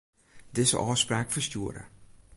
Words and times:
Dizze 0.57 0.77
ôfspraak 0.89 1.27
ferstjoere. 1.33 1.83